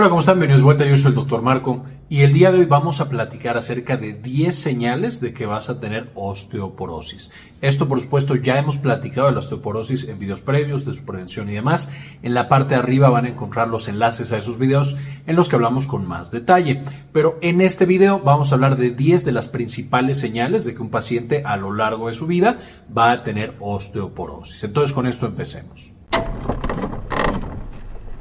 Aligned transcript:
Hola, 0.00 0.10
¿cómo 0.10 0.20
están? 0.20 0.36
Bienvenidos 0.36 0.60
de 0.60 0.64
vuelta, 0.64 0.86
yo 0.86 0.96
soy 0.96 1.08
el 1.08 1.16
Dr. 1.16 1.42
Marco 1.42 1.84
y 2.08 2.20
el 2.20 2.32
día 2.32 2.52
de 2.52 2.60
hoy 2.60 2.66
vamos 2.66 3.00
a 3.00 3.08
platicar 3.08 3.56
acerca 3.56 3.96
de 3.96 4.12
10 4.12 4.54
señales 4.54 5.20
de 5.20 5.34
que 5.34 5.44
vas 5.44 5.70
a 5.70 5.80
tener 5.80 6.12
osteoporosis. 6.14 7.32
Esto, 7.62 7.88
por 7.88 8.00
supuesto, 8.00 8.36
ya 8.36 8.60
hemos 8.60 8.76
platicado 8.76 9.26
de 9.26 9.32
la 9.32 9.40
osteoporosis 9.40 10.06
en 10.06 10.20
videos 10.20 10.40
previos, 10.40 10.84
de 10.84 10.94
su 10.94 11.04
prevención 11.04 11.50
y 11.50 11.54
demás. 11.54 11.90
En 12.22 12.32
la 12.32 12.48
parte 12.48 12.74
de 12.74 12.80
arriba 12.80 13.10
van 13.10 13.24
a 13.24 13.30
encontrar 13.30 13.66
los 13.66 13.88
enlaces 13.88 14.32
a 14.32 14.38
esos 14.38 14.56
videos 14.56 14.96
en 15.26 15.34
los 15.34 15.48
que 15.48 15.56
hablamos 15.56 15.88
con 15.88 16.06
más 16.06 16.30
detalle. 16.30 16.84
Pero 17.12 17.36
en 17.42 17.60
este 17.60 17.84
video 17.84 18.20
vamos 18.20 18.52
a 18.52 18.54
hablar 18.54 18.76
de 18.76 18.92
10 18.92 19.24
de 19.24 19.32
las 19.32 19.48
principales 19.48 20.20
señales 20.20 20.64
de 20.64 20.76
que 20.76 20.82
un 20.82 20.90
paciente 20.90 21.42
a 21.44 21.56
lo 21.56 21.74
largo 21.74 22.06
de 22.06 22.14
su 22.14 22.28
vida 22.28 22.60
va 22.96 23.10
a 23.10 23.24
tener 23.24 23.56
osteoporosis. 23.58 24.62
Entonces, 24.62 24.94
con 24.94 25.08
esto 25.08 25.26
empecemos. 25.26 25.90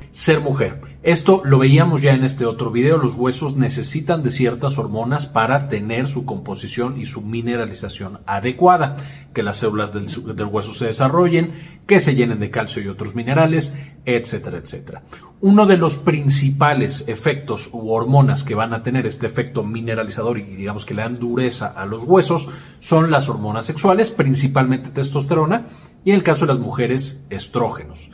Ser 0.09 0.39
mujer. 0.39 0.96
Esto 1.07 1.41
lo 1.45 1.57
veíamos 1.57 2.01
ya 2.01 2.13
en 2.15 2.25
este 2.25 2.45
otro 2.45 2.69
video. 2.69 2.97
Los 2.97 3.15
huesos 3.15 3.55
necesitan 3.55 4.23
de 4.23 4.29
ciertas 4.29 4.77
hormonas 4.77 5.25
para 5.25 5.69
tener 5.69 6.09
su 6.09 6.25
composición 6.25 6.99
y 6.99 7.05
su 7.05 7.21
mineralización 7.21 8.19
adecuada, 8.25 8.97
que 9.33 9.41
las 9.41 9.55
células 9.55 9.93
del, 9.93 10.45
hueso 10.47 10.73
se 10.73 10.87
desarrollen, 10.87 11.53
que 11.87 12.01
se 12.01 12.13
llenen 12.13 12.41
de 12.41 12.51
calcio 12.51 12.83
y 12.83 12.89
otros 12.89 13.15
minerales, 13.15 13.73
etcétera, 14.03 14.57
etcétera. 14.57 15.03
Uno 15.39 15.65
de 15.65 15.77
los 15.77 15.95
principales 15.95 17.05
efectos 17.07 17.69
u 17.71 17.89
hormonas 17.89 18.43
que 18.43 18.55
van 18.55 18.73
a 18.73 18.83
tener 18.83 19.05
este 19.05 19.27
efecto 19.27 19.63
mineralizador 19.63 20.39
y 20.39 20.43
digamos 20.43 20.85
que 20.85 20.93
le 20.93 21.03
dan 21.03 21.19
dureza 21.19 21.67
a 21.67 21.85
los 21.85 22.03
huesos 22.03 22.49
son 22.81 23.11
las 23.11 23.29
hormonas 23.29 23.65
sexuales, 23.65 24.11
principalmente 24.11 24.89
testosterona, 24.89 25.67
y 26.03 26.09
en 26.09 26.17
el 26.17 26.23
caso 26.23 26.45
de 26.45 26.51
las 26.51 26.59
mujeres, 26.59 27.25
estrógenos. 27.29 28.09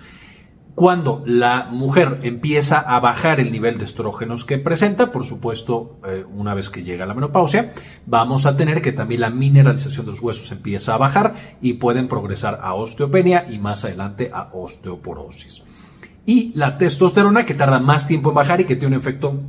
Cuando 0.75 1.21
la 1.27 1.67
mujer 1.69 2.19
empieza 2.23 2.79
a 2.79 2.99
bajar 2.99 3.39
el 3.39 3.51
nivel 3.51 3.77
de 3.77 3.85
estrógenos 3.85 4.43
que 4.43 4.57
presenta, 4.57 5.11
por 5.11 5.23
supuesto, 5.23 5.99
eh, 6.03 6.25
una 6.33 6.55
vez 6.55 6.71
que 6.71 6.83
llega 6.83 7.05
la 7.05 7.13
menopausia, 7.13 7.73
vamos 8.07 8.47
a 8.47 8.57
tener 8.57 8.81
que 8.81 8.91
también 8.91 9.21
la 9.21 9.29
mineralización 9.29 10.07
de 10.07 10.13
los 10.13 10.21
huesos 10.21 10.51
empieza 10.51 10.95
a 10.95 10.97
bajar 10.97 11.35
y 11.61 11.73
pueden 11.73 12.07
progresar 12.07 12.59
a 12.63 12.73
osteopenia 12.73 13.45
y 13.47 13.59
más 13.59 13.85
adelante 13.85 14.31
a 14.33 14.49
osteoporosis. 14.51 15.61
Y 16.25 16.53
la 16.55 16.77
testosterona, 16.79 17.45
que 17.45 17.53
tarda 17.53 17.79
más 17.79 18.07
tiempo 18.07 18.29
en 18.29 18.35
bajar 18.35 18.61
y 18.61 18.65
que 18.65 18.75
tiene 18.75 18.95
un 18.95 19.01
efecto 19.01 19.41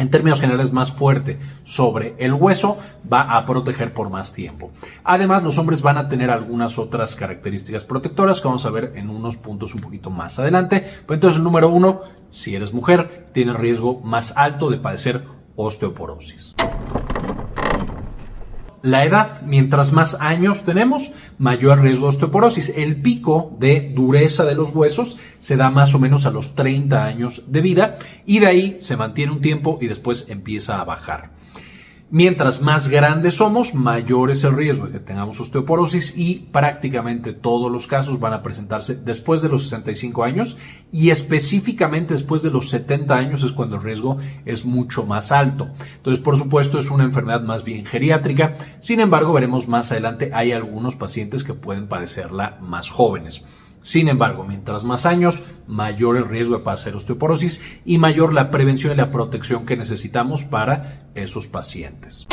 en 0.00 0.10
términos 0.10 0.40
generales 0.40 0.72
más 0.72 0.92
fuerte 0.92 1.38
sobre 1.64 2.14
el 2.18 2.32
hueso, 2.32 2.78
va 3.10 3.22
a 3.22 3.44
proteger 3.44 3.92
por 3.92 4.10
más 4.10 4.32
tiempo. 4.32 4.70
Además, 5.04 5.42
los 5.42 5.58
hombres 5.58 5.82
van 5.82 5.98
a 5.98 6.08
tener 6.08 6.30
algunas 6.30 6.78
otras 6.78 7.14
características 7.16 7.84
protectoras 7.84 8.40
que 8.40 8.48
vamos 8.48 8.64
a 8.66 8.70
ver 8.70 8.92
en 8.96 9.10
unos 9.10 9.36
puntos 9.36 9.74
un 9.74 9.80
poquito 9.80 10.10
más 10.10 10.38
adelante. 10.38 10.84
Pues 11.06 11.18
entonces, 11.18 11.38
el 11.38 11.44
número 11.44 11.68
uno, 11.68 12.00
si 12.30 12.56
eres 12.56 12.72
mujer, 12.72 13.28
tienes 13.32 13.56
riesgo 13.56 14.00
más 14.00 14.36
alto 14.36 14.70
de 14.70 14.78
padecer 14.78 15.22
osteoporosis 15.56 16.54
la 18.82 19.04
edad. 19.04 19.42
Mientras 19.42 19.92
más 19.92 20.16
años 20.20 20.62
tenemos, 20.64 21.12
mayor 21.38 21.82
riesgo 21.82 22.06
de 22.06 22.10
osteoporosis. 22.10 22.74
El 22.76 23.00
pico 23.02 23.56
de 23.58 23.92
dureza 23.94 24.44
de 24.44 24.54
los 24.54 24.74
huesos 24.74 25.16
se 25.38 25.56
da 25.56 25.70
más 25.70 25.94
o 25.94 25.98
menos 25.98 26.26
a 26.26 26.30
los 26.30 26.54
30 26.54 27.04
años 27.04 27.42
de 27.46 27.60
vida 27.60 27.98
y 28.26 28.38
de 28.38 28.46
ahí 28.46 28.76
se 28.80 28.96
mantiene 28.96 29.32
un 29.32 29.40
tiempo 29.40 29.78
y 29.80 29.86
después 29.86 30.26
empieza 30.28 30.80
a 30.80 30.84
bajar. 30.84 31.30
Mientras 32.12 32.60
más 32.60 32.88
grandes 32.88 33.36
somos, 33.36 33.72
mayor 33.72 34.32
es 34.32 34.42
el 34.42 34.56
riesgo 34.56 34.86
de 34.86 34.92
que 34.94 34.98
tengamos 34.98 35.38
osteoporosis 35.38 36.14
y 36.16 36.48
prácticamente 36.50 37.32
todos 37.32 37.70
los 37.70 37.86
casos 37.86 38.18
van 38.18 38.32
a 38.32 38.42
presentarse 38.42 38.96
después 38.96 39.42
de 39.42 39.48
los 39.48 39.62
65 39.62 40.24
años 40.24 40.56
y 40.90 41.10
específicamente 41.10 42.14
después 42.14 42.42
de 42.42 42.50
los 42.50 42.68
70 42.68 43.16
años 43.16 43.44
es 43.44 43.52
cuando 43.52 43.76
el 43.76 43.84
riesgo 43.84 44.18
es 44.44 44.64
mucho 44.64 45.06
más 45.06 45.30
alto. 45.30 45.68
Entonces, 45.98 46.20
por 46.20 46.36
supuesto, 46.36 46.80
es 46.80 46.90
una 46.90 47.04
enfermedad 47.04 47.42
más 47.42 47.62
bien 47.62 47.84
geriátrica. 47.84 48.56
Sin 48.80 48.98
embargo, 48.98 49.32
veremos 49.32 49.68
más 49.68 49.92
adelante, 49.92 50.32
hay 50.34 50.50
algunos 50.50 50.96
pacientes 50.96 51.44
que 51.44 51.54
pueden 51.54 51.86
padecerla 51.86 52.58
más 52.60 52.90
jóvenes. 52.90 53.44
Sin 53.82 54.08
embargo, 54.08 54.44
mientras 54.44 54.84
más 54.84 55.06
años, 55.06 55.44
mayor 55.66 56.16
el 56.16 56.28
riesgo 56.28 56.56
de 56.56 56.64
padecer 56.64 56.94
osteoporosis 56.94 57.62
y 57.84 57.98
mayor 57.98 58.34
la 58.34 58.50
prevención 58.50 58.92
y 58.92 58.96
la 58.96 59.10
protección 59.10 59.64
que 59.64 59.76
necesitamos 59.76 60.44
para 60.44 61.10
esos 61.14 61.46
pacientes. 61.46 62.26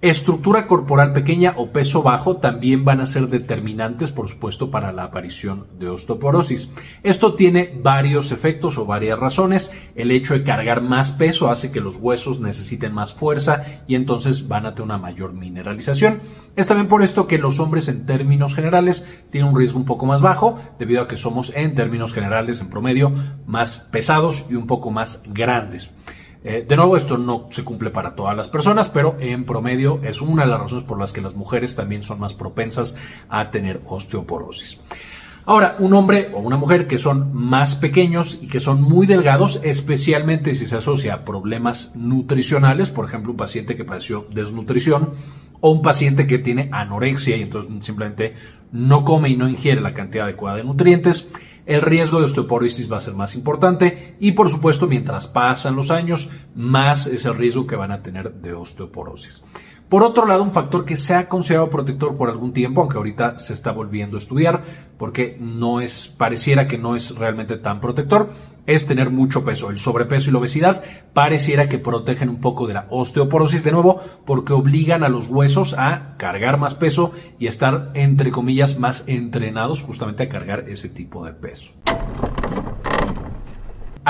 Estructura 0.00 0.68
corporal 0.68 1.12
pequeña 1.12 1.54
o 1.56 1.72
peso 1.72 2.04
bajo 2.04 2.36
también 2.36 2.84
van 2.84 3.00
a 3.00 3.06
ser 3.06 3.26
determinantes, 3.26 4.12
por 4.12 4.28
supuesto, 4.28 4.70
para 4.70 4.92
la 4.92 5.02
aparición 5.02 5.66
de 5.76 5.88
osteoporosis. 5.88 6.70
Esto 7.02 7.34
tiene 7.34 7.76
varios 7.82 8.30
efectos 8.30 8.78
o 8.78 8.86
varias 8.86 9.18
razones. 9.18 9.72
El 9.96 10.12
hecho 10.12 10.34
de 10.34 10.44
cargar 10.44 10.82
más 10.82 11.10
peso 11.10 11.50
hace 11.50 11.72
que 11.72 11.80
los 11.80 11.96
huesos 11.96 12.38
necesiten 12.38 12.94
más 12.94 13.12
fuerza 13.12 13.64
y 13.88 13.96
entonces 13.96 14.46
van 14.46 14.66
a 14.66 14.76
tener 14.76 14.84
una 14.84 14.98
mayor 14.98 15.32
mineralización. 15.32 16.20
Es 16.54 16.68
también 16.68 16.86
por 16.86 17.02
esto 17.02 17.26
que 17.26 17.38
los 17.38 17.58
hombres 17.58 17.88
en 17.88 18.06
términos 18.06 18.54
generales 18.54 19.04
tienen 19.30 19.50
un 19.50 19.58
riesgo 19.58 19.80
un 19.80 19.84
poco 19.84 20.06
más 20.06 20.22
bajo, 20.22 20.60
debido 20.78 21.02
a 21.02 21.08
que 21.08 21.16
somos 21.16 21.52
en 21.56 21.74
términos 21.74 22.12
generales, 22.12 22.60
en 22.60 22.70
promedio, 22.70 23.12
más 23.48 23.80
pesados 23.90 24.46
y 24.48 24.54
un 24.54 24.68
poco 24.68 24.92
más 24.92 25.24
grandes. 25.26 25.90
Eh, 26.44 26.64
de 26.66 26.76
nuevo, 26.76 26.96
esto 26.96 27.18
no 27.18 27.48
se 27.50 27.64
cumple 27.64 27.90
para 27.90 28.14
todas 28.14 28.36
las 28.36 28.48
personas, 28.48 28.88
pero 28.88 29.16
en 29.20 29.44
promedio 29.44 30.00
es 30.02 30.20
una 30.20 30.44
de 30.44 30.50
las 30.50 30.60
razones 30.60 30.84
por 30.84 30.98
las 30.98 31.12
que 31.12 31.20
las 31.20 31.34
mujeres 31.34 31.74
también 31.74 32.02
son 32.02 32.20
más 32.20 32.34
propensas 32.34 32.96
a 33.28 33.50
tener 33.50 33.80
osteoporosis. 33.86 34.78
Ahora, 35.48 35.76
un 35.78 35.94
hombre 35.94 36.30
o 36.34 36.40
una 36.40 36.58
mujer 36.58 36.86
que 36.86 36.98
son 36.98 37.34
más 37.34 37.74
pequeños 37.74 38.38
y 38.42 38.48
que 38.48 38.60
son 38.60 38.82
muy 38.82 39.06
delgados, 39.06 39.60
especialmente 39.64 40.52
si 40.52 40.66
se 40.66 40.76
asocia 40.76 41.14
a 41.14 41.24
problemas 41.24 41.96
nutricionales, 41.96 42.90
por 42.90 43.06
ejemplo, 43.06 43.30
un 43.30 43.38
paciente 43.38 43.74
que 43.74 43.84
padeció 43.84 44.26
desnutrición 44.30 45.14
o 45.60 45.70
un 45.70 45.80
paciente 45.80 46.26
que 46.26 46.38
tiene 46.38 46.68
anorexia 46.70 47.36
y 47.36 47.42
entonces 47.42 47.72
simplemente 47.82 48.34
no 48.72 49.04
come 49.04 49.30
y 49.30 49.36
no 49.38 49.48
ingiere 49.48 49.80
la 49.80 49.94
cantidad 49.94 50.26
adecuada 50.26 50.58
de 50.58 50.64
nutrientes, 50.64 51.30
el 51.68 51.82
riesgo 51.82 52.18
de 52.18 52.24
osteoporosis 52.24 52.90
va 52.90 52.96
a 52.96 53.02
ser 53.02 53.12
más 53.12 53.34
importante 53.34 54.16
y 54.18 54.32
por 54.32 54.48
supuesto 54.48 54.86
mientras 54.86 55.28
pasan 55.28 55.76
los 55.76 55.90
años 55.90 56.30
más 56.54 57.06
es 57.06 57.26
el 57.26 57.36
riesgo 57.36 57.66
que 57.66 57.76
van 57.76 57.92
a 57.92 58.02
tener 58.02 58.32
de 58.32 58.54
osteoporosis. 58.54 59.42
Por 59.90 60.02
otro 60.02 60.26
lado, 60.26 60.42
un 60.42 60.50
factor 60.50 60.86
que 60.86 60.96
se 60.96 61.14
ha 61.14 61.28
considerado 61.28 61.68
protector 61.68 62.16
por 62.16 62.30
algún 62.30 62.54
tiempo, 62.54 62.80
aunque 62.80 62.96
ahorita 62.96 63.38
se 63.38 63.52
está 63.52 63.72
volviendo 63.72 64.16
a 64.16 64.18
estudiar, 64.18 64.64
porque 64.98 65.36
no 65.40 65.80
es, 65.82 66.08
pareciera 66.08 66.66
que 66.66 66.78
no 66.78 66.96
es 66.96 67.14
realmente 67.14 67.58
tan 67.58 67.80
protector, 67.80 68.30
es 68.68 68.86
tener 68.86 69.10
mucho 69.10 69.44
peso. 69.44 69.70
El 69.70 69.80
sobrepeso 69.80 70.30
y 70.30 70.32
la 70.34 70.38
obesidad 70.38 70.84
pareciera 71.14 71.68
que 71.68 71.78
protegen 71.78 72.28
un 72.28 72.40
poco 72.40 72.68
de 72.68 72.74
la 72.74 72.86
osteoporosis 72.90 73.64
de 73.64 73.72
nuevo, 73.72 74.00
porque 74.24 74.52
obligan 74.52 75.02
a 75.02 75.08
los 75.08 75.26
huesos 75.26 75.74
a 75.74 76.14
cargar 76.18 76.58
más 76.58 76.76
peso 76.76 77.12
y 77.38 77.48
estar, 77.48 77.90
entre 77.94 78.30
comillas, 78.30 78.78
más 78.78 79.04
entrenados 79.08 79.82
justamente 79.82 80.22
a 80.22 80.28
cargar 80.28 80.66
ese 80.68 80.88
tipo 80.88 81.24
de 81.24 81.32
peso 81.32 81.72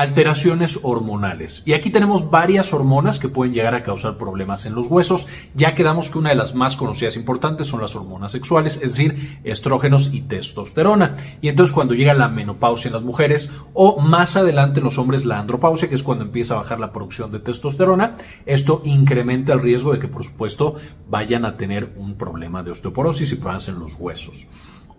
alteraciones 0.01 0.79
hormonales. 0.85 1.63
Y 1.67 1.73
aquí 1.73 1.91
tenemos 1.91 2.31
varias 2.31 2.73
hormonas 2.73 3.19
que 3.19 3.29
pueden 3.29 3.53
llegar 3.53 3.75
a 3.75 3.83
causar 3.83 4.17
problemas 4.17 4.65
en 4.65 4.77
los 4.77 4.87
huesos. 4.87 5.27
Ya 5.57 5.75
quedamos 5.75 6.09
que 6.09 6.19
una 6.19 6.29
de 6.31 6.37
las 6.37 6.55
más 6.55 6.77
conocidas 6.77 7.17
e 7.17 7.19
importantes 7.19 7.67
son 7.67 7.81
las 7.81 7.97
hormonas 7.97 8.31
sexuales, 8.31 8.77
es 8.77 8.93
decir, 8.93 9.41
estrógenos 9.43 10.11
y 10.13 10.21
testosterona. 10.21 11.17
Y 11.41 11.49
entonces 11.49 11.75
cuando 11.75 11.95
llega 11.95 12.15
la 12.15 12.29
menopausia 12.29 12.89
en 12.89 12.95
las 12.95 13.03
mujeres 13.03 13.51
o 13.75 14.01
más 14.01 14.37
adelante 14.37 14.79
en 14.79 14.85
los 14.85 14.99
hombres 14.99 15.25
la 15.25 15.41
andropausia, 15.41 15.89
que 15.89 15.97
es 15.97 16.05
cuando 16.05 16.25
empieza 16.25 16.55
a 16.55 16.59
bajar 16.59 16.79
la 16.79 16.93
producción 16.93 17.33
de 17.33 17.41
testosterona, 17.41 18.15
esto 18.47 18.83
incrementa 18.85 19.53
el 19.53 19.63
riesgo 19.63 19.93
de 19.93 19.99
que 19.99 20.07
por 20.07 20.23
supuesto 20.25 20.77
vayan 21.11 21.45
a 21.45 21.57
tener 21.57 21.93
un 21.97 22.15
problema 22.15 22.63
de 22.63 22.71
osteoporosis 22.71 23.33
y 23.33 23.35
problemas 23.35 23.69
en 23.69 23.81
los 23.81 23.95
huesos. 23.95 24.47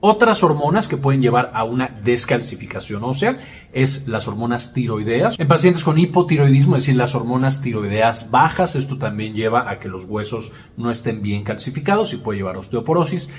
Otras 0.01 0.43
hormonas 0.43 0.87
que 0.87 0.95
pueden 0.95 1.21
llevar 1.21 1.51
a 1.53 1.65
una 1.65 1.89
descalcificación 2.03 3.03
ósea 3.03 3.37
es 3.73 4.07
las 4.07 4.29
hormonas 4.29 4.73
tiroideas. 4.73 5.37
En 5.37 5.47
pacientes 5.47 5.83
con 5.83 5.99
hipotiroidismo, 5.99 6.77
es 6.77 6.83
decir, 6.83 6.95
las 6.95 7.15
hormonas 7.15 7.61
tiroideas 7.61 8.31
bajas, 8.31 8.75
esto 8.75 8.97
también 8.97 9.33
lleva 9.33 9.69
a 9.69 9.79
que 9.79 9.89
los 9.89 10.05
huesos 10.05 10.53
no 10.77 10.89
estén 10.89 11.21
bien 11.21 11.43
calcificados 11.43 12.13
y 12.13 12.17
puede 12.17 12.39
llevar 12.39 12.55
a 12.55 12.59
osteoporosis. 12.59 13.29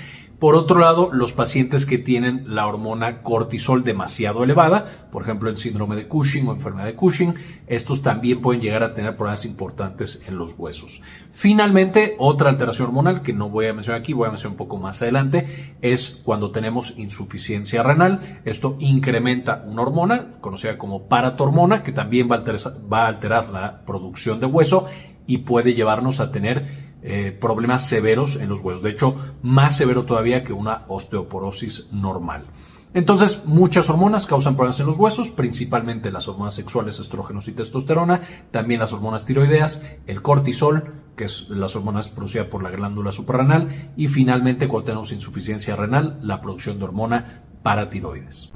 Por 0.41 0.55
otro 0.55 0.79
lado, 0.79 1.11
los 1.13 1.33
pacientes 1.33 1.85
que 1.85 1.99
tienen 1.99 2.55
la 2.55 2.65
hormona 2.65 3.21
cortisol 3.21 3.83
demasiado 3.83 4.43
elevada, 4.43 4.87
por 5.11 5.21
ejemplo 5.21 5.51
el 5.51 5.57
síndrome 5.57 5.95
de 5.95 6.07
Cushing 6.07 6.47
o 6.47 6.51
enfermedad 6.51 6.87
de 6.87 6.95
Cushing, 6.95 7.35
estos 7.67 8.01
también 8.01 8.41
pueden 8.41 8.59
llegar 8.59 8.81
a 8.81 8.95
tener 8.95 9.15
problemas 9.15 9.45
importantes 9.45 10.23
en 10.25 10.39
los 10.39 10.55
huesos. 10.57 11.03
Finalmente, 11.31 12.15
otra 12.17 12.49
alteración 12.49 12.87
hormonal 12.87 13.21
que 13.21 13.33
no 13.33 13.51
voy 13.51 13.67
a 13.67 13.73
mencionar 13.75 13.99
aquí, 13.99 14.13
voy 14.13 14.29
a 14.29 14.31
mencionar 14.31 14.53
un 14.53 14.57
poco 14.57 14.77
más 14.77 15.03
adelante, 15.03 15.75
es 15.79 16.19
cuando 16.25 16.49
tenemos 16.49 16.95
insuficiencia 16.97 17.83
renal. 17.83 18.41
Esto 18.43 18.77
incrementa 18.79 19.63
una 19.67 19.83
hormona 19.83 20.31
conocida 20.41 20.79
como 20.79 21.03
paratormona, 21.07 21.83
que 21.83 21.91
también 21.91 22.27
va 22.31 22.37
a 22.37 22.39
alterar, 22.39 22.73
va 22.91 23.03
a 23.03 23.09
alterar 23.09 23.49
la 23.49 23.85
producción 23.85 24.39
de 24.39 24.47
hueso 24.47 24.87
y 25.27 25.37
puede 25.37 25.75
llevarnos 25.75 26.19
a 26.19 26.31
tener 26.31 26.80
eh, 27.03 27.35
problemas 27.39 27.87
severos 27.87 28.35
en 28.35 28.49
los 28.49 28.59
huesos. 28.59 28.83
De 28.83 28.91
hecho, 28.91 29.15
más 29.41 29.77
severo 29.77 30.03
todavía 30.03 30.43
que 30.43 30.53
una 30.53 30.85
osteoporosis 30.87 31.87
normal. 31.91 32.45
Entonces, 32.93 33.43
muchas 33.45 33.89
hormonas 33.89 34.25
causan 34.25 34.55
problemas 34.55 34.79
en 34.81 34.85
los 34.85 34.97
huesos, 34.97 35.29
principalmente 35.29 36.11
las 36.11 36.27
hormonas 36.27 36.53
sexuales, 36.53 36.99
estrógenos 36.99 37.47
y 37.47 37.53
testosterona, 37.53 38.19
también 38.51 38.81
las 38.81 38.91
hormonas 38.91 39.25
tiroideas, 39.25 39.81
el 40.07 40.21
cortisol, 40.21 40.91
que 41.15 41.23
es 41.23 41.49
las 41.49 41.75
hormonas 41.77 42.09
producidas 42.09 42.47
por 42.47 42.63
la 42.63 42.69
glándula 42.69 43.13
suprarrenal, 43.13 43.93
y 43.95 44.09
finalmente, 44.09 44.67
cuando 44.67 44.87
tenemos 44.87 45.13
insuficiencia 45.13 45.77
renal, 45.77 46.19
la 46.21 46.41
producción 46.41 46.79
de 46.79 46.83
hormona 46.83 47.43
paratiroides 47.63 48.51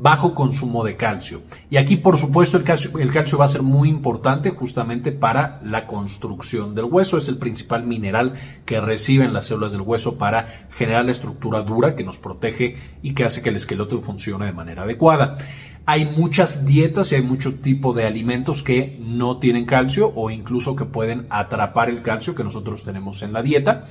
bajo 0.00 0.34
consumo 0.34 0.84
de 0.84 0.96
calcio. 0.96 1.42
Y 1.70 1.76
aquí, 1.76 1.96
por 1.96 2.16
supuesto, 2.16 2.56
el 2.56 2.64
calcio, 2.64 2.98
el 2.98 3.10
calcio 3.10 3.38
va 3.38 3.46
a 3.46 3.48
ser 3.48 3.62
muy 3.62 3.88
importante 3.88 4.50
justamente 4.50 5.12
para 5.12 5.60
la 5.64 5.86
construcción 5.86 6.74
del 6.74 6.86
hueso. 6.86 7.18
Es 7.18 7.28
el 7.28 7.38
principal 7.38 7.84
mineral 7.84 8.34
que 8.64 8.80
reciben 8.80 9.32
las 9.32 9.46
células 9.46 9.72
del 9.72 9.82
hueso 9.82 10.16
para 10.16 10.68
generar 10.76 11.04
la 11.04 11.12
estructura 11.12 11.62
dura 11.62 11.96
que 11.96 12.04
nos 12.04 12.18
protege 12.18 12.76
y 13.02 13.14
que 13.14 13.24
hace 13.24 13.42
que 13.42 13.48
el 13.48 13.56
esqueleto 13.56 14.00
funcione 14.00 14.46
de 14.46 14.52
manera 14.52 14.82
adecuada. 14.82 15.38
Hay 15.86 16.04
muchas 16.04 16.66
dietas 16.66 17.12
y 17.12 17.14
hay 17.14 17.22
mucho 17.22 17.54
tipo 17.60 17.94
de 17.94 18.04
alimentos 18.04 18.62
que 18.62 18.98
no 19.00 19.38
tienen 19.38 19.64
calcio 19.64 20.12
o 20.14 20.30
incluso 20.30 20.76
que 20.76 20.84
pueden 20.84 21.26
atrapar 21.30 21.88
el 21.88 22.02
calcio 22.02 22.34
que 22.34 22.44
nosotros 22.44 22.84
tenemos 22.84 23.22
en 23.22 23.32
la 23.32 23.42
dieta. 23.42 23.84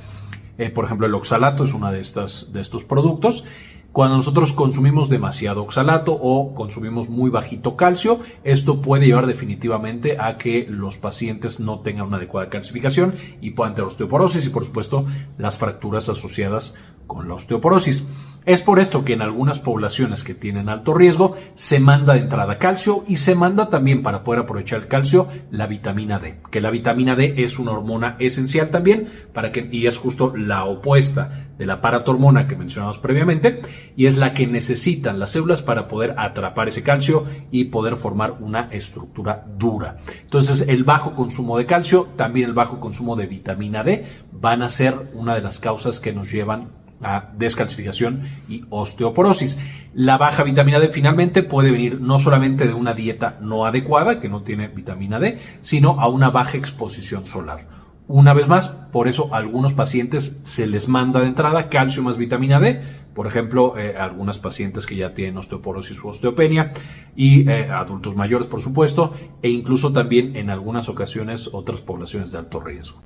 Eh, 0.60 0.69
por 0.69 0.86
ejemplo, 0.86 1.07
el 1.07 1.15
oxalato 1.15 1.63
es 1.63 1.74
uno 1.74 1.92
de, 1.92 1.98
de 1.98 2.62
estos 2.62 2.83
productos. 2.83 3.45
Cuando 3.98 4.18
nosotros 4.18 4.54
consumimos 4.54 5.10
demasiado 5.10 5.64
oxalato 5.64 6.14
o 6.14 6.54
consumimos 6.54 7.10
muy 7.10 7.32
bajito 7.32 7.76
calcio, 7.76 8.20
esto 8.44 8.80
puede 8.80 9.08
llevar 9.08 9.26
definitivamente 9.26 10.18
a 10.20 10.38
que 10.38 10.68
los 10.70 11.00
pacientes 11.00 11.60
no 11.60 11.80
tengan 11.80 12.06
una 12.06 12.18
adecuada 12.18 12.48
calcificación 12.48 13.16
y 13.42 13.50
puedan 13.50 13.74
tener 13.74 13.88
osteoporosis 13.88 14.46
y 14.46 14.50
por 14.50 14.66
supuesto 14.66 15.08
las 15.40 15.58
fracturas 15.58 16.10
asociadas 16.10 16.76
con 17.08 17.28
la 17.28 17.34
osteoporosis. 17.34 18.06
Es 18.48 18.62
por 18.62 18.80
esto 18.80 19.04
que 19.04 19.12
en 19.12 19.22
algunas 19.22 19.60
poblaciones 19.60 20.24
que 20.24 20.34
tienen 20.34 20.70
alto 20.70 20.94
riesgo 20.94 21.36
se 21.54 21.82
manda 21.82 22.14
de 22.14 22.22
entrada 22.22 22.58
calcio 22.58 23.04
y 23.06 23.18
se 23.18 23.36
manda 23.36 23.70
también 23.70 24.04
para 24.04 24.24
poder 24.24 24.44
aprovechar 24.44 24.80
el 24.80 24.88
calcio 24.88 25.28
la 25.52 25.68
vitamina 25.68 26.18
D, 26.18 26.40
que 26.50 26.62
la 26.62 26.70
vitamina 26.70 27.18
D 27.18 27.34
es 27.40 27.60
una 27.60 27.74
hormona 27.74 28.16
esencial 28.20 28.70
también 28.70 29.10
para 29.34 29.52
que 29.52 29.68
y 29.70 29.86
es 29.88 29.98
justo 29.98 30.34
la 30.34 30.64
opuesta 30.64 31.50
de 31.58 31.66
la 31.66 31.82
paratormona 31.82 32.48
que 32.48 32.56
mencionamos 32.56 33.00
previamente 33.00 33.60
y 33.98 34.06
es 34.06 34.16
la 34.16 34.34
que 34.34 34.48
necesitan 34.48 35.20
las 35.20 35.32
células 35.32 35.62
para 35.62 35.90
poder 35.90 36.16
atrapar 36.18 36.70
ese 36.70 36.84
calcio 36.84 37.26
y 37.52 37.66
poder 37.66 37.98
formar 37.98 38.38
una 38.40 38.70
estructura 38.72 39.46
dura. 39.58 39.98
Entonces, 40.22 40.70
el 40.70 40.86
bajo 40.86 41.16
consumo 41.16 41.58
de 41.58 41.66
calcio, 41.66 42.08
también 42.16 42.48
el 42.48 42.54
bajo 42.54 42.80
consumo 42.80 43.18
de 43.18 43.28
vitamina 43.28 43.84
D 43.84 44.06
van 44.32 44.62
a 44.62 44.70
ser 44.70 45.12
una 45.14 45.36
de 45.36 45.42
las 45.42 45.60
causas 45.60 46.00
que 46.00 46.14
nos 46.14 46.32
llevan 46.32 46.87
a 47.02 47.30
descalcificación 47.38 48.24
y 48.50 48.66
osteoporosis. 48.70 49.60
La 49.94 50.18
baja 50.18 50.44
vitamina 50.44 50.80
D 50.80 50.90
finalmente 50.90 51.44
puede 51.44 51.72
venir 51.72 52.02
no 52.02 52.20
solamente 52.20 52.68
de 52.68 52.74
una 52.74 52.94
dieta 52.94 53.38
no 53.42 53.66
adecuada, 53.66 54.20
que 54.20 54.30
no 54.30 54.44
tiene 54.44 54.68
vitamina 54.68 55.20
D, 55.20 55.38
sino 55.62 56.00
a 56.00 56.08
una 56.08 56.30
baja 56.30 56.58
exposición 56.58 57.26
solar. 57.26 57.68
Una 58.10 58.34
vez 58.34 58.48
más, 58.48 58.70
por 58.70 59.10
eso 59.10 59.34
a 59.34 59.38
algunos 59.38 59.74
pacientes 59.74 60.40
se 60.44 60.66
les 60.66 60.88
manda 60.88 61.20
de 61.20 61.28
entrada 61.28 61.70
calcio 61.70 62.04
más 62.04 62.18
vitamina 62.18 62.60
D, 62.60 62.82
por 63.14 63.26
ejemplo, 63.28 63.78
eh, 63.78 63.96
algunas 63.98 64.38
pacientes 64.38 64.86
que 64.86 64.96
ya 64.96 65.16
tienen 65.16 65.38
osteoporosis 65.38 66.04
u 66.04 66.10
osteopenia 66.10 66.72
y 67.16 67.50
eh, 67.50 67.68
adultos 67.70 68.16
mayores, 68.16 68.46
por 68.46 68.62
supuesto, 68.62 69.14
e 69.42 69.50
incluso 69.50 69.92
también 69.92 70.36
en 70.36 70.52
algunas 70.52 70.88
ocasiones 70.88 71.50
otras 71.52 71.82
poblaciones 71.82 72.32
de 72.32 72.38
alto 72.38 72.60
riesgo. 72.60 73.02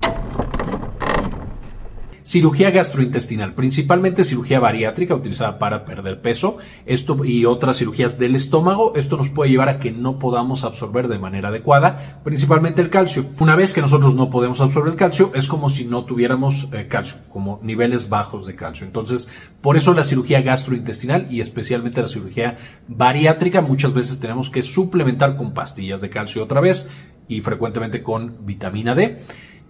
Cirugía 2.24 2.70
gastrointestinal, 2.70 3.54
principalmente 3.54 4.24
cirugía 4.24 4.60
bariátrica 4.60 5.14
utilizada 5.14 5.58
para 5.58 5.84
perder 5.84 6.20
peso, 6.20 6.58
esto 6.86 7.24
y 7.24 7.46
otras 7.46 7.78
cirugías 7.78 8.16
del 8.16 8.36
estómago, 8.36 8.92
esto 8.94 9.16
nos 9.16 9.28
puede 9.28 9.50
llevar 9.50 9.68
a 9.68 9.80
que 9.80 9.90
no 9.90 10.20
podamos 10.20 10.62
absorber 10.62 11.08
de 11.08 11.18
manera 11.18 11.48
adecuada, 11.48 12.20
principalmente 12.22 12.80
el 12.80 12.90
calcio. 12.90 13.26
Una 13.40 13.56
vez 13.56 13.74
que 13.74 13.80
nosotros 13.80 14.14
no 14.14 14.30
podemos 14.30 14.60
absorber 14.60 14.92
el 14.92 14.98
calcio, 14.98 15.32
es 15.34 15.48
como 15.48 15.68
si 15.68 15.84
no 15.84 16.04
tuviéramos 16.04 16.68
eh, 16.72 16.86
calcio, 16.88 17.18
como 17.28 17.58
niveles 17.62 18.08
bajos 18.08 18.46
de 18.46 18.54
calcio. 18.54 18.86
Entonces, 18.86 19.28
por 19.60 19.76
eso 19.76 19.92
la 19.92 20.04
cirugía 20.04 20.42
gastrointestinal 20.42 21.26
y 21.28 21.40
especialmente 21.40 22.02
la 22.02 22.08
cirugía 22.08 22.56
bariátrica, 22.86 23.62
muchas 23.62 23.94
veces 23.94 24.20
tenemos 24.20 24.48
que 24.48 24.62
suplementar 24.62 25.36
con 25.36 25.54
pastillas 25.54 26.00
de 26.00 26.10
calcio 26.10 26.44
otra 26.44 26.60
vez 26.60 26.88
y 27.26 27.40
frecuentemente 27.40 28.02
con 28.02 28.46
vitamina 28.46 28.94
D. 28.94 29.18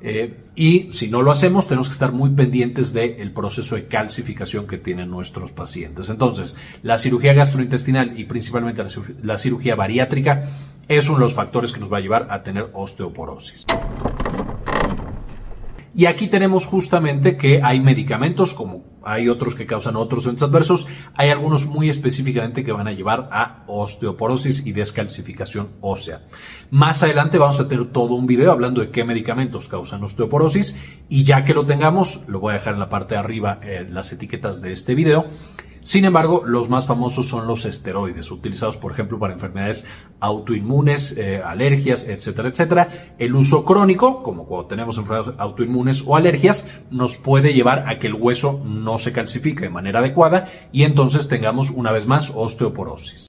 Eh, 0.05 0.35
y 0.57 0.91
si 0.91 1.09
no 1.09 1.23
lo 1.23 1.31
hacemos, 1.31 1.69
tenemos 1.69 1.89
que 1.89 1.93
estar 1.93 2.13
muy 2.13 2.31
pendientes 2.31 2.93
del 2.93 3.31
proceso 3.33 3.77
de 3.77 3.87
calcificación 3.87 4.67
que 4.67 4.77
tienen 4.77 5.09
nuestros 5.11 5.53
pacientes. 5.53 6.11
Entonces, 6.11 6.57
la 6.83 6.99
cirugía 6.99 7.35
gastrointestinal 7.35 8.19
y 8.19 8.25
principalmente 8.25 8.85
la 9.23 9.39
cirugía 9.39 9.77
bariátrica 9.77 10.43
es 10.89 11.09
uno 11.09 11.19
de 11.19 11.25
los 11.25 11.35
factores 11.35 11.73
que 11.73 11.79
nos 11.79 11.93
va 11.93 11.99
a 11.99 12.01
llevar 12.01 12.27
a 12.31 12.43
tener 12.43 12.69
osteoporosis. 12.73 13.65
Y 15.95 16.07
aquí 16.07 16.27
tenemos 16.27 16.67
justamente 16.67 17.37
que 17.37 17.61
hay 17.63 17.81
medicamentos 17.81 18.55
como 18.55 18.92
hay 19.05 19.29
otros 19.29 19.55
que 19.55 19.67
causan 19.67 19.97
otros 19.97 20.25
eventos 20.25 20.49
adversos, 20.49 20.87
hay 21.15 21.31
algunos 21.31 21.67
muy 21.67 21.91
específicamente 21.91 22.65
que 22.65 22.73
van 22.73 22.89
a 22.89 22.93
llevar 22.93 23.29
a 23.33 23.65
osteoporosis 23.67 24.67
y 24.67 24.73
descalcificación 24.73 25.71
ósea. 25.81 26.23
Más 26.71 27.03
adelante 27.03 27.39
vamos 27.39 27.61
a 27.61 27.69
tener 27.69 27.87
todo 27.87 28.15
un 28.15 28.27
video 28.27 28.53
hablando 28.53 28.81
de 28.81 28.91
qué 28.91 29.05
medicamentos 29.05 29.69
causan 29.69 30.05
osteoporosis 30.05 30.77
y 31.09 31.25
ya 31.25 31.45
que 31.45 31.55
lo 31.55 31.67
tengamos, 31.67 32.21
lo 32.27 32.41
voy 32.41 32.51
a 32.51 32.55
dejar 32.55 32.75
en 32.75 32.81
la 32.81 32.89
parte 32.89 33.15
de 33.15 33.21
arriba 33.21 33.59
eh, 33.63 33.87
las 33.89 34.13
etiquetas 34.13 34.61
de 34.61 34.73
este 34.73 34.95
video. 34.95 35.27
Sin 35.83 36.05
embargo, 36.05 36.45
los 36.47 36.69
más 36.69 36.87
famosos 36.87 37.29
son 37.29 37.49
los 37.49 37.65
esteroides, 37.65 38.31
utilizados 38.31 38.77
por 38.77 38.93
ejemplo 38.93 39.19
para 39.19 39.33
enfermedades 39.33 39.85
autoinmunes, 40.21 41.17
eh, 41.19 41.43
alergias, 41.45 42.07
etcétera, 42.07 42.49
etcétera. 42.49 43.15
El 43.19 43.35
uso 43.35 43.65
crónico, 43.65 44.23
como 44.23 44.47
cuando 44.47 44.69
tenemos 44.69 44.97
enfermedades 44.97 45.35
autoinmunes 45.39 46.05
o 46.07 46.17
alergias, 46.17 46.69
nos 46.93 47.19
puede 47.19 47.53
llevar 47.53 47.89
a 47.89 47.99
que 47.99 48.07
el 48.07 48.15
hueso 48.15 48.63
no 48.65 48.99
se 48.99 49.13
calcifique 49.13 49.65
de 49.65 49.71
manera 49.71 49.99
adecuada 49.99 50.47
y 50.71 50.85
entonces 50.85 51.27
tengamos 51.27 51.71
una 51.71 51.91
vez 51.91 52.07
más 52.07 52.33
osteoporosis. 52.33 53.29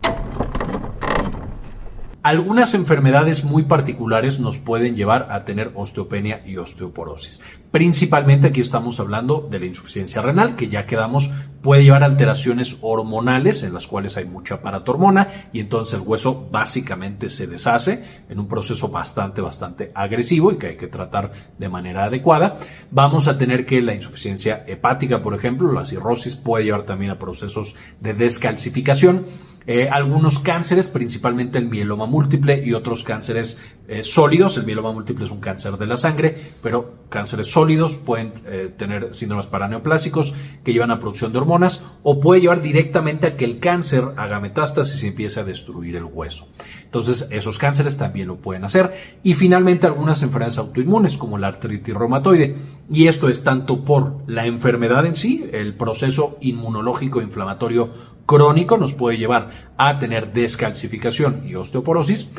Algunas 2.23 2.73
enfermedades 2.73 3.43
muy 3.43 3.63
particulares 3.63 4.39
nos 4.39 4.57
pueden 4.57 4.95
llevar 4.95 5.27
a 5.29 5.43
tener 5.43 5.73
osteopenia 5.75 6.41
y 6.45 6.55
osteoporosis. 6.55 7.41
Principalmente 7.69 8.47
aquí 8.47 8.61
estamos 8.61 9.01
hablando 9.01 9.45
de 9.51 9.59
la 9.59 9.65
insuficiencia 9.65 10.21
renal, 10.21 10.55
que 10.55 10.69
ya 10.69 10.85
quedamos, 10.85 11.31
puede 11.61 11.83
llevar 11.83 12.01
alteraciones 12.01 12.77
hormonales 12.81 13.63
en 13.63 13.73
las 13.73 13.87
cuales 13.87 14.15
hay 14.15 14.23
mucha 14.23 14.61
paratormona 14.61 15.27
y 15.51 15.59
entonces 15.59 15.95
el 15.95 16.07
hueso 16.07 16.47
básicamente 16.49 17.29
se 17.29 17.45
deshace 17.45 18.05
en 18.29 18.39
un 18.39 18.47
proceso 18.47 18.87
bastante, 18.87 19.41
bastante 19.41 19.91
agresivo 19.93 20.53
y 20.53 20.57
que 20.57 20.67
hay 20.67 20.77
que 20.77 20.87
tratar 20.87 21.33
de 21.59 21.67
manera 21.67 22.05
adecuada. 22.05 22.55
Vamos 22.89 23.27
a 23.27 23.37
tener 23.37 23.65
que 23.65 23.81
la 23.81 23.95
insuficiencia 23.95 24.63
hepática, 24.65 25.21
por 25.21 25.35
ejemplo, 25.35 25.73
la 25.73 25.83
cirrosis 25.83 26.35
puede 26.35 26.63
llevar 26.63 26.83
también 26.83 27.11
a 27.11 27.19
procesos 27.19 27.75
de 27.99 28.13
descalcificación 28.13 29.25
eh, 29.65 29.87
algunos 29.89 30.39
cánceres, 30.39 30.87
principalmente 30.87 31.57
el 31.57 31.69
mieloma 31.69 32.05
múltiple 32.05 32.61
y 32.65 32.73
otros 32.73 33.03
cánceres 33.03 33.59
eh, 33.87 34.03
sólidos. 34.03 34.57
El 34.57 34.65
mieloma 34.65 34.91
múltiple 34.91 35.25
es 35.25 35.31
un 35.31 35.39
cáncer 35.39 35.77
de 35.77 35.85
la 35.85 35.97
sangre, 35.97 36.35
pero 36.61 37.03
cánceres 37.09 37.51
sólidos 37.51 37.97
pueden 37.97 38.33
eh, 38.45 38.73
tener 38.75 39.13
síndromes 39.13 39.47
paraneoplásicos 39.47 40.33
que 40.63 40.73
llevan 40.73 40.91
a 40.91 40.99
producción 40.99 41.31
de 41.31 41.39
hormonas 41.39 41.85
o 42.01 42.19
puede 42.19 42.41
llevar 42.41 42.61
directamente 42.61 43.27
a 43.27 43.37
que 43.37 43.45
el 43.45 43.59
cáncer 43.59 44.05
haga 44.17 44.39
metástasis 44.39 45.03
y 45.03 45.07
empiece 45.07 45.39
a 45.39 45.43
destruir 45.43 45.95
el 45.95 46.05
hueso. 46.05 46.47
Entonces, 46.83 47.27
esos 47.31 47.57
cánceres 47.57 47.97
también 47.97 48.27
lo 48.27 48.37
pueden 48.37 48.65
hacer. 48.65 48.93
Y 49.23 49.33
finalmente, 49.33 49.87
algunas 49.87 50.21
enfermedades 50.23 50.57
autoinmunes 50.59 51.17
como 51.17 51.37
la 51.37 51.47
artritis 51.47 51.95
reumatoide. 51.95 52.55
Y 52.89 53.07
esto 53.07 53.29
es 53.29 53.43
tanto 53.43 53.83
por 53.83 54.17
la 54.27 54.45
enfermedad 54.45 55.05
en 55.05 55.15
sí, 55.15 55.49
el 55.51 55.73
proceso 55.73 56.37
inmunológico 56.41 57.21
inflamatorio 57.21 57.91
crónico 58.25 58.77
nos 58.77 58.93
puede 58.93 59.17
llevar 59.17 59.73
a 59.77 59.99
tener 59.99 60.33
descalcificación 60.33 61.43
y 61.45 61.55
osteoporosis. 61.55 62.29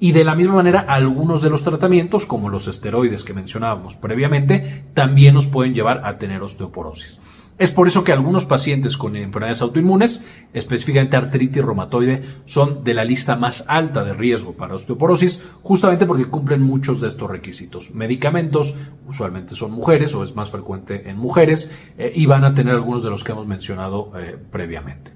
Y 0.00 0.12
de 0.12 0.24
la 0.24 0.34
misma 0.34 0.54
manera, 0.54 0.80
algunos 0.80 1.40
de 1.40 1.50
los 1.50 1.62
tratamientos, 1.62 2.26
como 2.26 2.48
los 2.48 2.66
esteroides 2.66 3.24
que 3.24 3.32
mencionábamos 3.32 3.94
previamente, 3.94 4.84
también 4.92 5.34
nos 5.34 5.46
pueden 5.46 5.74
llevar 5.74 6.02
a 6.04 6.18
tener 6.18 6.42
osteoporosis. 6.42 7.20
Es 7.56 7.70
por 7.70 7.86
eso 7.86 8.02
que 8.02 8.10
algunos 8.10 8.44
pacientes 8.44 8.96
con 8.96 9.14
enfermedades 9.14 9.62
autoinmunes, 9.62 10.24
específicamente 10.52 11.16
artritis 11.16 11.64
reumatoide, 11.64 12.24
son 12.46 12.82
de 12.82 12.94
la 12.94 13.04
lista 13.04 13.36
más 13.36 13.64
alta 13.68 14.02
de 14.02 14.12
riesgo 14.12 14.54
para 14.54 14.74
osteoporosis, 14.74 15.40
justamente 15.62 16.04
porque 16.04 16.24
cumplen 16.24 16.62
muchos 16.62 17.00
de 17.00 17.06
estos 17.06 17.30
requisitos. 17.30 17.94
Medicamentos, 17.94 18.74
usualmente 19.06 19.54
son 19.54 19.70
mujeres 19.70 20.16
o 20.16 20.24
es 20.24 20.34
más 20.34 20.50
frecuente 20.50 21.08
en 21.08 21.16
mujeres, 21.16 21.70
eh, 21.96 22.12
y 22.12 22.26
van 22.26 22.44
a 22.44 22.56
tener 22.56 22.74
algunos 22.74 23.04
de 23.04 23.10
los 23.10 23.22
que 23.22 23.30
hemos 23.30 23.46
mencionado 23.46 24.10
eh, 24.18 24.36
previamente. 24.50 25.12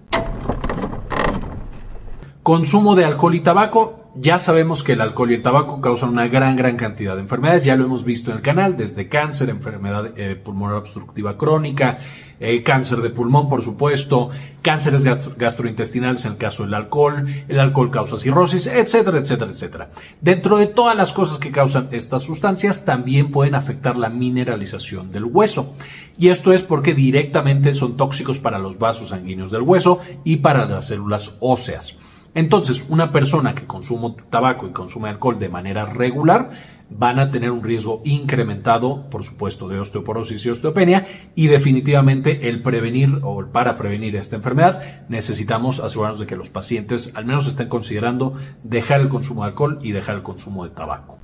Consumo 2.44 2.94
de 2.94 3.04
alcohol 3.04 3.34
y 3.34 3.40
tabaco 3.40 4.07
Ya 4.20 4.40
sabemos 4.40 4.82
que 4.82 4.94
el 4.94 5.00
alcohol 5.00 5.30
y 5.30 5.34
el 5.34 5.42
tabaco 5.42 5.80
causan 5.80 6.08
una 6.08 6.26
gran, 6.26 6.56
gran 6.56 6.74
cantidad 6.74 7.14
de 7.14 7.20
enfermedades. 7.20 7.64
Ya 7.64 7.76
lo 7.76 7.84
hemos 7.84 8.02
visto 8.02 8.32
en 8.32 8.38
el 8.38 8.42
canal, 8.42 8.76
desde 8.76 9.08
cáncer, 9.08 9.48
enfermedad 9.48 10.10
eh, 10.16 10.34
pulmonar 10.34 10.74
obstructiva 10.74 11.38
crónica, 11.38 11.98
eh, 12.40 12.64
cáncer 12.64 12.98
de 12.98 13.10
pulmón, 13.10 13.48
por 13.48 13.62
supuesto, 13.62 14.30
cánceres 14.60 15.04
gastrointestinales 15.04 16.24
en 16.24 16.32
el 16.32 16.38
caso 16.38 16.64
del 16.64 16.74
alcohol, 16.74 17.28
el 17.46 17.60
alcohol 17.60 17.92
causa 17.92 18.18
cirrosis, 18.18 18.66
etcétera, 18.66 19.18
etcétera, 19.18 19.52
etcétera. 19.52 19.90
Dentro 20.20 20.56
de 20.56 20.66
todas 20.66 20.96
las 20.96 21.12
cosas 21.12 21.38
que 21.38 21.52
causan 21.52 21.88
estas 21.92 22.24
sustancias, 22.24 22.84
también 22.84 23.30
pueden 23.30 23.54
afectar 23.54 23.96
la 23.96 24.10
mineralización 24.10 25.12
del 25.12 25.26
hueso. 25.26 25.76
Y 26.18 26.30
esto 26.30 26.52
es 26.52 26.62
porque 26.62 26.92
directamente 26.92 27.72
son 27.72 27.96
tóxicos 27.96 28.40
para 28.40 28.58
los 28.58 28.80
vasos 28.80 29.10
sanguíneos 29.10 29.52
del 29.52 29.62
hueso 29.62 30.00
y 30.24 30.38
para 30.38 30.66
las 30.66 30.88
células 30.88 31.36
óseas. 31.38 31.96
Entonces, 32.34 32.84
una 32.88 33.12
persona 33.12 33.54
que 33.54 33.66
consume 33.66 34.14
tabaco 34.30 34.66
y 34.66 34.72
consume 34.72 35.08
alcohol 35.08 35.38
de 35.38 35.48
manera 35.48 35.86
regular 35.86 36.50
van 36.90 37.18
a 37.18 37.30
tener 37.30 37.50
un 37.50 37.62
riesgo 37.62 38.00
incrementado, 38.04 39.10
por 39.10 39.22
supuesto, 39.22 39.68
de 39.68 39.78
osteoporosis 39.78 40.44
y 40.46 40.50
osteopenia 40.50 41.06
y 41.34 41.48
definitivamente 41.48 42.48
el 42.48 42.62
prevenir 42.62 43.20
o 43.22 43.44
para 43.46 43.76
prevenir 43.76 44.16
esta 44.16 44.36
enfermedad 44.36 45.06
necesitamos 45.08 45.80
asegurarnos 45.80 46.20
de 46.20 46.26
que 46.26 46.36
los 46.36 46.48
pacientes 46.48 47.12
al 47.14 47.26
menos 47.26 47.46
estén 47.46 47.68
considerando 47.68 48.34
dejar 48.62 49.00
el 49.00 49.08
consumo 49.08 49.42
de 49.42 49.48
alcohol 49.48 49.78
y 49.82 49.92
dejar 49.92 50.16
el 50.16 50.22
consumo 50.22 50.64
de 50.64 50.70
tabaco. 50.70 51.18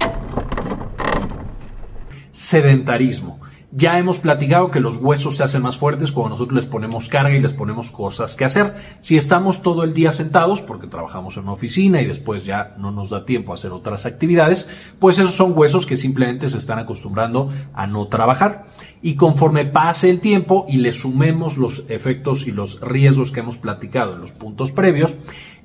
Sedentarismo. 2.31 3.41
Ya 3.77 3.99
hemos 3.99 4.21
platicado 4.21 4.71
que 4.71 4.79
los 4.79 4.99
huesos 4.99 5.37
se 5.37 5.43
hacen 5.43 5.63
más 5.63 5.77
fuertes 5.77 6.13
cuando 6.13 6.31
nosotros 6.31 6.55
les 6.55 6.67
ponemos 6.67 7.09
carga 7.09 7.35
y 7.35 7.41
les 7.41 7.53
ponemos 7.53 7.91
cosas 7.91 8.37
que 8.37 8.45
hacer. 8.45 8.73
Si 9.01 9.17
estamos 9.17 9.63
todo 9.63 9.83
el 9.83 9.95
día 9.95 10.13
sentados, 10.13 10.61
porque 10.61 10.87
trabajamos 10.87 11.37
en 11.37 11.43
una 11.43 11.55
oficina 11.55 12.01
y 12.01 12.07
después 12.07 12.45
ya 12.45 12.77
no 12.79 12.93
nos 12.93 13.11
da 13.11 13.27
tiempo 13.27 13.51
a 13.51 13.57
hacer 13.57 13.73
otras 13.73 14.07
actividades, 14.07 14.69
pues 15.01 15.19
esos 15.19 15.35
son 15.35 15.59
huesos 15.59 15.87
que 15.87 15.97
simplemente 15.97 16.49
se 16.51 16.59
están 16.59 16.79
acostumbrando 16.79 17.51
a 17.73 17.89
no 17.89 18.07
trabajar. 18.07 18.67
Y 19.03 19.17
conforme 19.17 19.65
pase 19.65 20.09
el 20.09 20.21
tiempo 20.21 20.67
y 20.69 20.77
le 20.77 20.93
sumemos 20.93 21.57
los 21.57 21.83
efectos 21.89 22.47
y 22.47 22.53
los 22.53 22.81
riesgos 22.81 23.33
que 23.33 23.41
hemos 23.41 23.57
platicado 23.57 24.15
en 24.15 24.21
los 24.21 24.31
puntos 24.31 24.71
previos, 24.71 25.17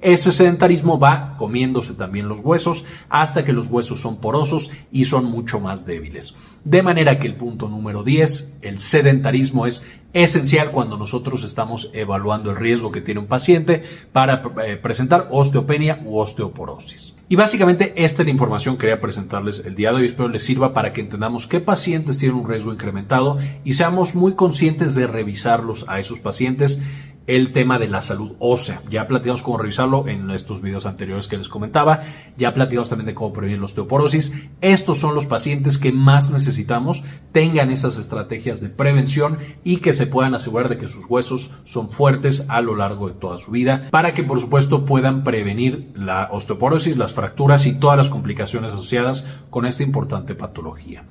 ese 0.02 0.32
sedentarismo 0.32 1.00
va 1.00 1.36
comiéndose 1.38 1.94
también 1.94 2.30
los 2.30 2.40
huesos 2.40 2.86
hasta 3.10 3.44
que 3.44 3.54
los 3.54 3.68
huesos 3.68 4.00
son 4.00 4.18
porosos 4.18 4.72
y 4.92 5.06
son 5.06 5.26
mucho 5.26 5.60
más 5.60 5.86
débiles. 5.86 6.36
De 6.64 6.84
manera 6.84 7.20
que 7.20 7.28
el 7.28 7.36
punto 7.36 7.70
número 7.70 8.04
10, 8.04 8.60
el 8.62 8.80
sedentarismo 8.80 9.66
es 9.66 9.84
esencial 10.14 10.72
cuando 10.72 10.98
nosotros 10.98 11.44
estamos 11.44 11.90
evaluando 11.94 12.50
el 12.50 12.58
riesgo 12.58 12.92
que 12.92 13.02
tiene 13.02 13.20
un 13.20 13.28
paciente 13.28 13.84
para 14.12 14.42
eh, 14.66 14.76
presentar 14.78 15.28
osteopenia 15.30 16.02
u 16.04 16.18
osteoporosis. 16.18 17.16
Y 17.32 17.36
básicamente 17.36 17.94
esta 17.96 18.24
es 18.24 18.26
la 18.26 18.32
información 18.32 18.76
que 18.76 18.82
quería 18.82 19.02
presentarles 19.02 19.64
el 19.64 19.76
día 19.76 19.92
de 19.92 19.98
hoy. 19.98 20.06
Espero 20.08 20.30
les 20.30 20.44
sirva 20.44 20.74
para 20.74 20.94
que 20.94 21.02
entendamos 21.02 21.46
qué 21.46 21.60
pacientes 21.60 22.18
tienen 22.18 22.38
un 22.38 22.50
riesgo 22.50 22.74
incrementado 22.74 23.38
y 23.64 23.74
seamos 23.74 24.16
muy 24.16 24.34
conscientes 24.34 24.96
de 24.96 25.06
revisarlos 25.06 25.86
a 25.88 26.00
esos 26.00 26.20
pacientes 26.20 26.82
el 27.30 27.54
tema 27.54 27.78
de 27.78 27.88
la 27.88 28.02
salud 28.02 28.32
ósea. 28.40 28.82
Ya 28.90 29.06
platicamos 29.06 29.44
cómo 29.44 29.60
revisarlo 29.60 30.08
en 30.08 30.32
estos 30.32 30.64
videos 30.64 30.88
anteriores 30.88 31.28
que 31.28 31.38
les 31.38 31.48
comentaba. 31.48 32.00
Ya 32.38 32.56
platicamos 32.56 32.90
también 32.90 33.06
de 33.06 33.14
cómo 33.14 33.32
prevenir 33.32 33.60
la 33.60 33.66
osteoporosis. 33.66 34.34
Estos 34.62 34.98
son 34.98 35.14
los 35.14 35.28
pacientes 35.28 35.78
que 35.78 35.92
más 35.92 36.32
necesitamos 36.32 37.04
tengan 37.32 37.70
esas 37.70 38.00
estrategias 38.00 38.62
de 38.62 38.70
prevención 38.70 39.38
y 39.64 39.78
que 39.78 39.94
se 39.94 40.08
puedan 40.08 40.34
asegurar 40.34 40.70
de 40.70 40.78
que 40.78 40.88
sus 40.88 41.06
huesos 41.08 41.52
son 41.66 41.92
fuertes 41.92 42.46
a 42.50 42.62
lo 42.62 42.76
largo 42.76 43.10
de 43.10 43.14
toda 43.14 43.38
su 43.38 43.52
vida 43.52 43.90
para 43.92 44.16
que 44.16 44.24
por 44.24 44.40
supuesto 44.40 44.88
puedan 44.88 45.24
prevenir 45.24 45.92
la 45.96 46.30
osteoporosis, 46.32 46.98
las 46.98 47.14
fracturas 47.14 47.68
y 47.68 47.74
todas 47.74 47.98
las 47.98 48.10
complicaciones 48.10 48.72
asociadas 48.72 49.28
con 49.52 49.68
esta 49.68 49.84
importante 49.84 50.34
patología. 50.34 51.04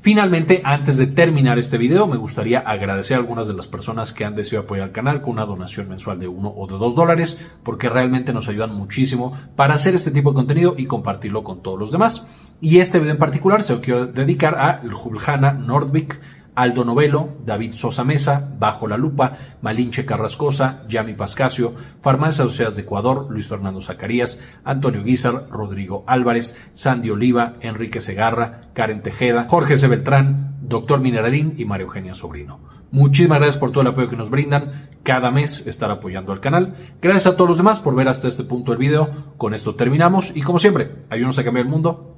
Finalmente, 0.00 0.62
antes 0.64 0.96
de 0.96 1.08
terminar 1.08 1.58
este 1.58 1.76
video, 1.76 2.06
me 2.06 2.16
gustaría 2.16 2.60
agradecer 2.60 3.16
a 3.16 3.20
algunas 3.20 3.48
de 3.48 3.54
las 3.54 3.66
personas 3.66 4.12
que 4.12 4.24
han 4.24 4.36
deseado 4.36 4.64
apoyar 4.64 4.84
al 4.84 4.92
canal 4.92 5.20
con 5.20 5.32
una 5.32 5.44
donación 5.44 5.88
mensual 5.88 6.20
de 6.20 6.28
uno 6.28 6.48
o 6.56 6.68
de 6.68 6.78
dos 6.78 6.94
dólares, 6.94 7.40
porque 7.64 7.88
realmente 7.88 8.32
nos 8.32 8.46
ayudan 8.46 8.74
muchísimo 8.74 9.36
para 9.56 9.74
hacer 9.74 9.96
este 9.96 10.12
tipo 10.12 10.30
de 10.30 10.36
contenido 10.36 10.76
y 10.78 10.86
compartirlo 10.86 11.42
con 11.42 11.62
todos 11.62 11.80
los 11.80 11.90
demás. 11.90 12.26
Y 12.60 12.78
este 12.78 13.00
video 13.00 13.12
en 13.12 13.18
particular 13.18 13.64
se 13.64 13.74
lo 13.74 13.80
quiero 13.80 14.06
dedicar 14.06 14.54
a 14.56 14.82
Juljana 14.88 15.52
Nordvik, 15.52 16.20
Aldo 16.58 16.84
Novelo, 16.84 17.36
David 17.46 17.70
Sosa 17.72 18.02
Mesa, 18.02 18.52
Bajo 18.58 18.88
la 18.88 18.96
Lupa, 18.96 19.34
Malinche 19.62 20.04
Carrascosa, 20.04 20.82
Yami 20.88 21.14
Pascasio, 21.14 21.72
Farmacias 22.02 22.40
Asociadas 22.40 22.74
de 22.74 22.82
Ecuador, 22.82 23.28
Luis 23.30 23.46
Fernando 23.46 23.80
Zacarías, 23.80 24.42
Antonio 24.64 25.04
Guizar, 25.04 25.46
Rodrigo 25.50 26.02
Álvarez, 26.08 26.56
Sandy 26.72 27.10
Oliva, 27.10 27.54
Enrique 27.60 28.00
Segarra, 28.00 28.70
Karen 28.74 29.02
Tejeda, 29.02 29.46
Jorge 29.48 29.76
C. 29.76 29.86
Beltrán, 29.86 30.56
Doctor 30.60 30.98
Mineralín 30.98 31.54
y 31.58 31.64
María 31.64 31.84
Eugenia 31.84 32.14
Sobrino. 32.14 32.58
Muchísimas 32.90 33.38
gracias 33.38 33.58
por 33.58 33.70
todo 33.70 33.82
el 33.82 33.88
apoyo 33.88 34.10
que 34.10 34.16
nos 34.16 34.28
brindan. 34.28 34.88
Cada 35.04 35.30
mes 35.30 35.64
estar 35.68 35.92
apoyando 35.92 36.32
al 36.32 36.40
canal. 36.40 36.74
Gracias 37.00 37.28
a 37.28 37.36
todos 37.36 37.50
los 37.50 37.58
demás 37.58 37.78
por 37.78 37.94
ver 37.94 38.08
hasta 38.08 38.26
este 38.26 38.42
punto 38.42 38.72
del 38.72 38.80
video. 38.80 39.10
Con 39.36 39.54
esto 39.54 39.76
terminamos 39.76 40.34
y 40.34 40.42
como 40.42 40.58
siempre, 40.58 40.90
ayúdenos 41.08 41.38
a 41.38 41.44
cambiar 41.44 41.66
el 41.66 41.70
mundo. 41.70 42.17